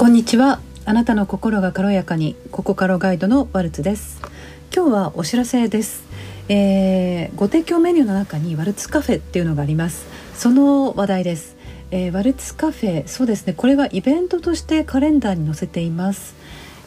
[0.00, 0.60] こんにちは。
[0.86, 4.22] あなたの心が軽やかにココカロガイドのワルツです。
[4.74, 6.04] 今日はお知らせです、
[6.48, 10.06] えーご提供メニューの中にワルツカフェっていうのがあります。
[10.34, 11.54] その話題です、
[11.90, 13.52] えーワルツカフェそうですね。
[13.52, 16.34] これはイベントとしてカレンダーに載せています、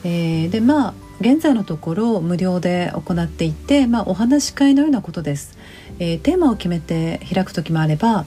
[0.03, 5.55] えーでまあ現在のところ無料で行っていて、まあ、お話し会のようなことです、
[5.99, 8.25] えーテーマを決めて開く時もあれば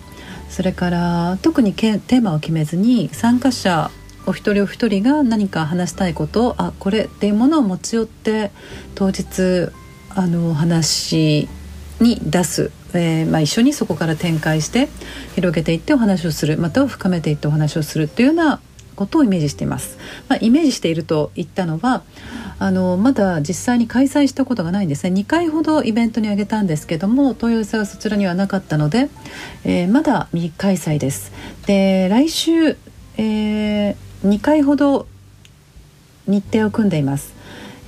[0.49, 3.91] それから特にテーマを決めずに参加者
[4.27, 8.51] お一人お一人が何か話したいことあこれっていうものを持ち寄って
[8.95, 9.71] 当日
[10.11, 11.49] あの話
[12.01, 14.89] に出す、えーまあ、一緒にそこから展開して
[15.35, 16.59] 広げていってお話をする。
[16.59, 18.61] または深めていってお話をするというような
[18.97, 19.99] ことをイメージしています、
[20.29, 22.03] まあ、イメージしていると言ったのは
[22.59, 25.21] あのまだ実際に開催したことがないんですね。
[25.21, 29.11] 2回ほどイベントに挙げたんですけども問い合わせはそちらにはなかったので、
[29.65, 31.33] えーまだ未開催です。
[31.67, 32.79] で来週、
[33.19, 33.86] え
[34.27, 35.07] 2回ほど
[36.27, 37.35] 日程を組んでいます、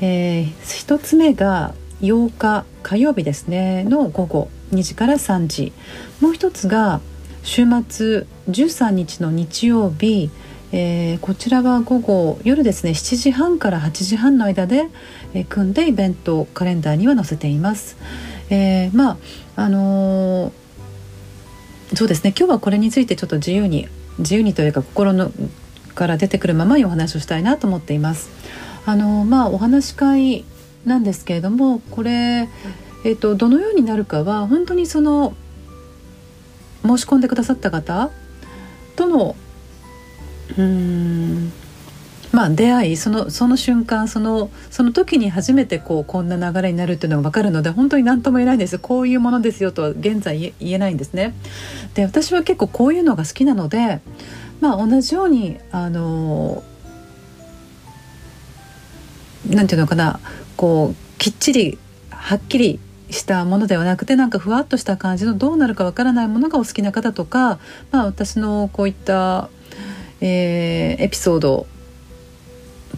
[0.01, 3.85] え1つ目が8日火曜日ですね。
[3.85, 5.73] の午後2時から3時。
[6.21, 7.01] もう一つが
[7.43, 10.31] 週末13日の日曜日。
[10.71, 12.91] えーこちらは午後夜ですね。
[12.91, 14.89] 7時半から8時半の間で、
[15.35, 17.97] えー組んでイベントカレンダーには載せています。
[18.51, 19.17] えーまあ
[19.57, 20.53] あのー
[21.97, 22.35] そうですね。
[22.39, 25.33] 今日はこれについてちょっと自由に自由にというか心の
[25.99, 28.31] から出てくるままにお話をしたいなと思っています。
[28.87, 30.45] あのまあお話し会
[30.87, 32.49] なんですけれどもこれ、
[33.05, 35.35] えー、とどのようになるかは本当にその
[36.85, 38.11] 申し込んでくださった方
[38.95, 39.35] との
[40.51, 41.53] うーん
[42.33, 51.35] まあ出会いそのその瞬間そのその時に初めてこうこんな流れになるっていうのが分かるので本当に何とも言えないんですこういうものですよとは現在言えないんですね。
[51.95, 54.01] で私は結構こういうのが好きなので
[54.61, 56.63] まあ同じようにあの
[59.49, 60.21] なんていうのかな
[60.57, 61.79] こうきっちり
[62.11, 62.81] はっきり
[63.11, 67.59] したものではなくてなんかふわっとした感じのどうなるかわからないものがお好きな方とか、
[67.91, 69.49] まあ、私のこういった、
[70.21, 71.67] えーエピソード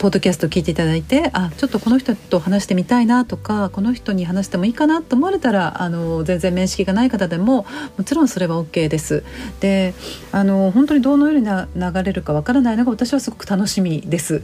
[0.01, 7.67] ポッドキャスト聞いていただいてあちょっとこの人と話してみたいなとかこの人に話してもいいかなと思われたらあの全然面識がない方でも
[7.99, 9.23] もちろんそれは OK です。
[9.61, 9.93] で
[10.33, 14.43] あの本当にどのようにな流れるかわからないのが私はすごく楽しみです。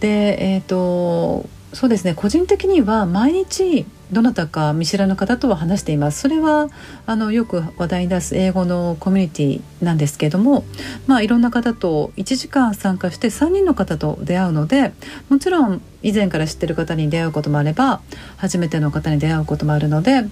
[0.00, 6.20] でえっ、とそうですね個人的には毎日どなたか見知らぬ方とは話しています。
[6.20, 6.68] それは
[7.06, 10.64] あのよく話題に出す英語のコミュニティなんですけれども、
[11.06, 14.92] まあ、いろんな方と1時間参加して3人の方と出会うので
[15.28, 18.00] もちろん以前から知ってる方に出会うこともあれば
[18.36, 20.24] 初めての方に出会うこともあるので、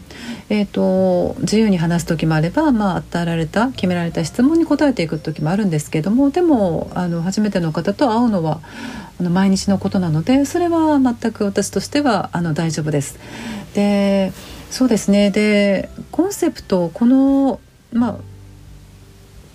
[0.49, 8.61] えー、と自由に話す時もあれば、まあ、与えられた決められた質問に答えていく時もあるんですけどもでもあの初めての方と会うのは
[9.19, 13.19] あの毎日のことなのでそれは全く私としてはあの大丈夫です。
[13.75, 14.33] で
[14.71, 17.61] そうですねでコンセプトこの、
[17.93, 18.17] まあ、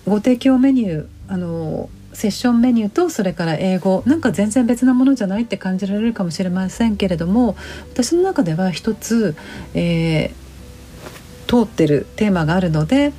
[0.06, 7.56] ご提供メニューあのセッションメニューとそれから英語なんか全然別なものじゃないって感じられるかもしれませんけれども
[7.92, 9.36] 私の中では一つ、
[9.74, 10.42] えー
[11.48, 13.12] 通ってるテーマがあるので、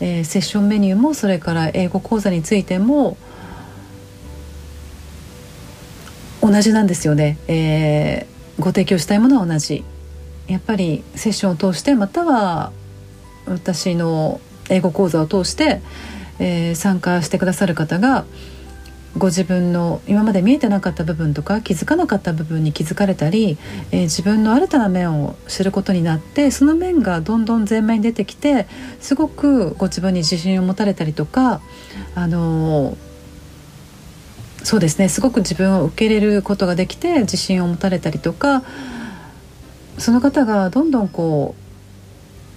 [0.00, 3.16] えーセッションメニューもそれから英語講座についても
[6.42, 9.84] 同じなんですよね、えーご提供したいものは同じ。
[10.48, 12.72] やっぱりセッションを通してまたは
[13.46, 15.80] 私の英語講座を通して、
[16.38, 18.24] えー参加してくださる方が
[19.16, 23.56] ご自分の今まで見えてなかった部分とか気づかなかった部分に気づかれたり、
[23.90, 28.66] えー自分の新たな面を知ることになってその面がどんどん前面に出てきて
[29.00, 31.60] すごくご自分に自信を持たれたりとか
[32.14, 33.08] あのー
[34.64, 38.62] そうですねすごく自分を受け入れることができて自信を持たれたりとか
[39.98, 41.67] その方がどんどんこう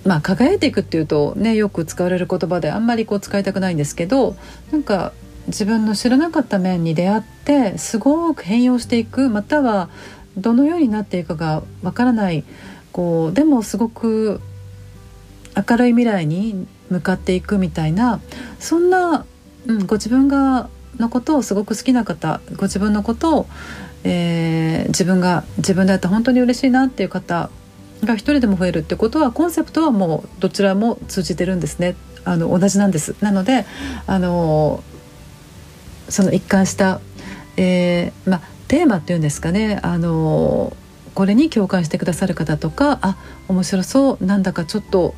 [0.05, 4.35] まあ輝いていくっていうとねよく使われる言葉であんまりこう使いたくないんですけど
[4.71, 5.13] なんか
[5.47, 9.89] 自分の知らなかった面に出会ってすごく変容していくまたは
[10.37, 12.43] どのようになっていくかがわからない
[12.91, 14.41] こうでもすごく
[15.55, 18.21] 明るい未来に向かっていくみたいな
[18.59, 19.25] そんな、
[19.67, 20.69] うん、ご自分が
[20.99, 23.47] のことをすごく好きな方ご自分のことを、
[24.03, 24.61] えー
[24.91, 27.49] 自分が自分であって本当に嬉しいなっていう方
[28.03, 31.95] が一人でも増えるってことはコンセプトはもうどちらも通じてるんですね。
[32.23, 33.15] あの同じなんです。
[33.21, 33.65] なので
[34.07, 34.83] あの
[36.09, 36.99] その一貫した、
[37.57, 39.79] えーまあ、テーマっていうんですかね。
[39.81, 40.75] あの
[41.13, 43.17] これに共感してくださる方とかあ
[43.47, 45.13] 面白そうなんだかちょっと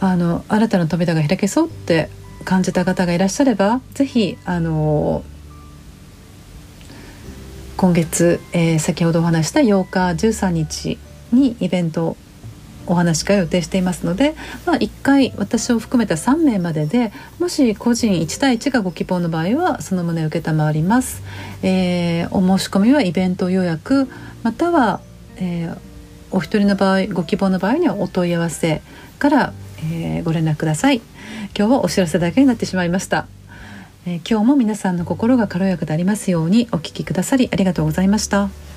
[0.00, 2.10] あの新たな扉が開けそうって
[2.44, 5.24] 感じた方がいらっしゃればぜひあの
[7.76, 10.98] 今月、えー、先ほどお話した8日13日
[11.32, 12.16] にイベント
[12.86, 14.34] お話会を予定していますので、
[14.66, 21.22] まあ、1回私を含めた3名まででもし個人1対1がご希望の場合はその旨承ります、
[21.62, 24.08] えー、お申し込みはイベント予約
[24.42, 25.00] または、
[25.36, 25.78] えー、
[26.30, 28.82] お一人の場合ご希望の場合にはお問い合わせ
[29.18, 31.00] から、えー、ご連絡ください。
[31.56, 33.26] 今日はお知らせだけになってしまいました、
[34.06, 38.73] え今日も皆さんの心が軽やかでありますようにお聞きくださりありがとうございました。